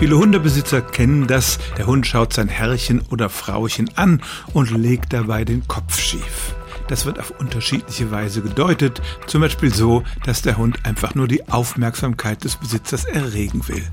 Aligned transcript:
Viele 0.00 0.16
Hundebesitzer 0.16 0.80
kennen 0.80 1.26
das. 1.26 1.58
Der 1.76 1.86
Hund 1.86 2.06
schaut 2.06 2.32
sein 2.32 2.48
Herrchen 2.48 3.02
oder 3.10 3.28
Frauchen 3.28 3.90
an 3.96 4.22
und 4.54 4.70
legt 4.70 5.12
dabei 5.12 5.44
den 5.44 5.68
Kopf 5.68 6.00
schief. 6.00 6.54
Das 6.90 7.06
wird 7.06 7.20
auf 7.20 7.32
unterschiedliche 7.38 8.10
Weise 8.10 8.42
gedeutet, 8.42 9.00
zum 9.28 9.42
Beispiel 9.42 9.72
so, 9.72 10.02
dass 10.24 10.42
der 10.42 10.56
Hund 10.56 10.84
einfach 10.84 11.14
nur 11.14 11.28
die 11.28 11.48
Aufmerksamkeit 11.48 12.42
des 12.42 12.56
Besitzers 12.56 13.04
erregen 13.04 13.68
will. 13.68 13.84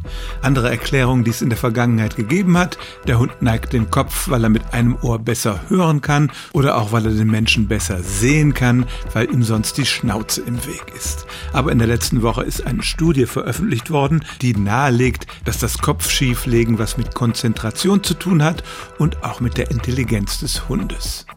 Andere 0.41 0.71
Erklärungen, 0.71 1.23
die 1.23 1.29
es 1.29 1.43
in 1.43 1.49
der 1.49 1.59
Vergangenheit 1.59 2.15
gegeben 2.15 2.57
hat, 2.57 2.79
der 3.05 3.19
Hund 3.19 3.39
neigt 3.39 3.73
den 3.73 3.91
Kopf, 3.91 4.29
weil 4.29 4.43
er 4.43 4.49
mit 4.49 4.73
einem 4.73 4.97
Ohr 5.03 5.19
besser 5.19 5.61
hören 5.69 6.01
kann 6.01 6.31
oder 6.53 6.75
auch 6.75 6.91
weil 6.91 7.05
er 7.05 7.11
den 7.11 7.29
Menschen 7.29 7.67
besser 7.67 8.01
sehen 8.01 8.55
kann, 8.55 8.87
weil 9.13 9.31
ihm 9.31 9.43
sonst 9.43 9.77
die 9.77 9.85
Schnauze 9.85 10.41
im 10.41 10.65
Weg 10.65 10.85
ist. 10.95 11.27
Aber 11.53 11.71
in 11.71 11.77
der 11.77 11.87
letzten 11.87 12.23
Woche 12.23 12.45
ist 12.45 12.65
eine 12.65 12.81
Studie 12.81 13.27
veröffentlicht 13.27 13.91
worden, 13.91 14.25
die 14.41 14.55
nahelegt, 14.55 15.27
dass 15.45 15.59
das 15.59 15.77
Kopfschieflegen 15.77 16.79
was 16.79 16.97
mit 16.97 17.13
Konzentration 17.13 18.01
zu 18.01 18.15
tun 18.15 18.43
hat 18.43 18.63
und 18.97 19.23
auch 19.23 19.39
mit 19.39 19.59
der 19.59 19.69
Intelligenz 19.69 20.39
des 20.39 20.67
Hundes. 20.67 21.27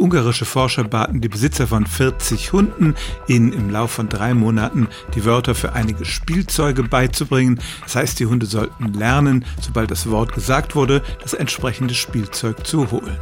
Ungarische 0.00 0.46
Forscher 0.46 0.84
baten 0.84 1.20
die 1.20 1.28
Besitzer 1.28 1.66
von 1.66 1.84
40 1.84 2.52
Hunden, 2.52 2.94
ihnen 3.28 3.52
im 3.52 3.68
Lauf 3.68 3.90
von 3.90 4.08
drei 4.08 4.32
Monaten 4.32 4.88
die 5.14 5.26
Wörter 5.26 5.54
für 5.54 5.74
einige 5.74 6.06
Spielzeuge 6.06 6.84
beizubringen. 6.84 7.60
Das 7.82 7.96
heißt, 7.96 8.18
die 8.18 8.24
Hunde 8.24 8.46
sollten 8.46 8.94
lernen, 8.94 9.44
sobald 9.60 9.90
das 9.90 10.08
Wort 10.08 10.32
gesagt 10.32 10.74
wurde, 10.74 11.02
das 11.22 11.34
entsprechende 11.34 11.92
Spielzeug 11.92 12.66
zu 12.66 12.90
holen. 12.90 13.18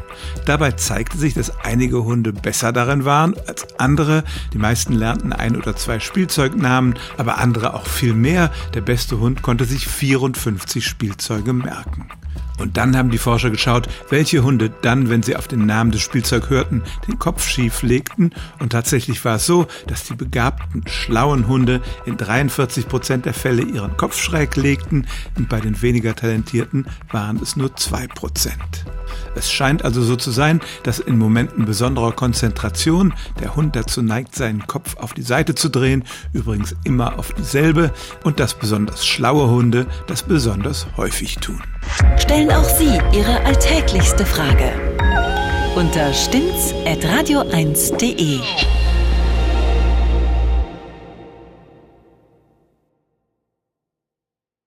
Dabei 0.47 0.71
zeigte 0.71 1.19
sich, 1.19 1.35
dass 1.35 1.59
einige 1.65 2.05
Hunde 2.05 2.33
besser 2.33 2.73
darin 2.73 3.05
waren 3.05 3.35
als 3.49 3.67
andere. 3.81 4.23
Die 4.53 4.59
meisten 4.59 4.93
lernten 4.93 5.33
ein 5.33 5.57
oder 5.57 5.75
zwei 5.75 5.99
Spielzeugnamen, 5.99 6.95
aber 7.17 7.39
andere 7.39 7.75
auch 7.75 7.87
viel 7.87 8.15
mehr. 8.15 8.53
Der 8.75 8.83
beste 8.83 9.19
Hund 9.19 9.43
konnte 9.43 9.65
sich 9.65 9.89
54 9.89 10.87
Spielzeuge 10.87 11.53
merken. 11.53 12.09
Und 12.59 12.77
dann 12.77 12.97
haben 12.97 13.11
die 13.11 13.19
Forscher 13.19 13.51
geschaut, 13.51 13.89
welche 14.11 14.43
Hunde 14.43 14.71
dann, 14.83 15.09
wenn 15.09 15.23
sie 15.23 15.37
auf 15.37 15.49
den 15.49 15.67
Namen 15.67 15.91
des 15.91 16.03
Spielzeugs 16.03 16.51
hörten, 16.51 16.83
den 17.07 17.19
Kopf 17.19 17.47
schief 17.47 17.83
legten. 17.83 18.33
Und 18.59 18.71
tatsächlich 18.71 19.25
war 19.25 19.37
es 19.37 19.47
so, 19.47 19.67
dass 19.87 20.05
die 20.05 20.15
begabten, 20.15 20.85
schlauen 20.87 21.47
Hunde 21.47 21.81
in 22.05 22.17
43 22.17 22.89
Prozent 22.89 23.27
der 23.27 23.35
Fälle 23.35 23.63
ihren 23.63 23.97
Kopf 23.97 24.19
schräg 24.19 24.57
legten 24.57 25.07
und 25.37 25.49
bei 25.49 25.61
den 25.61 25.81
weniger 25.83 26.15
talentierten 26.15 26.87
waren 27.11 27.39
es 27.43 27.57
nur 27.57 27.75
zwei 27.77 28.07
Prozent. 28.07 28.85
Es 29.35 29.51
scheint 29.51 29.85
also 29.85 30.03
so 30.03 30.17
zu 30.17 30.31
sein, 30.31 30.61
dass 30.83 30.99
in 30.99 31.19
Momenten 31.19 31.65
besonderer 31.65 32.13
Konzentration 32.13 33.15
der 33.41 33.57
Hund 33.57 33.77
dazu 33.77 34.03
neigt, 34.03 34.35
seinen 34.35 34.67
Kopf 34.67 34.97
auf 34.97 35.15
die 35.15 35.23
Seite 35.23 35.55
zu 35.55 35.69
drehen, 35.69 36.05
übrigens 36.33 36.75
immer 36.85 37.19
auf 37.19 37.33
dieselbe, 37.33 37.93
und 38.25 38.41
dass 38.41 38.55
besonders 38.55 39.07
schlaue 39.07 39.49
Hunde 39.49 39.87
das 40.07 40.23
besonders 40.23 40.87
häufig 40.97 41.37
tun. 41.37 41.63
Stellen 42.19 42.51
auch 42.51 42.65
Sie 42.65 42.99
Ihre 43.13 43.41
alltäglichste 43.45 44.27
Frage 44.27 44.73
unter 45.79 46.13
stimmtz.radio1.de. 46.13 48.41